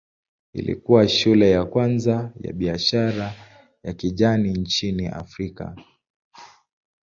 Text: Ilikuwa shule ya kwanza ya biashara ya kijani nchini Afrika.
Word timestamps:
Ilikuwa 0.53 1.07
shule 1.09 1.51
ya 1.51 1.65
kwanza 1.65 2.31
ya 2.41 2.53
biashara 2.53 3.33
ya 3.83 3.93
kijani 3.93 4.51
nchini 4.51 5.07
Afrika. 5.07 5.75